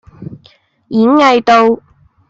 [0.87, 1.79] 演藝道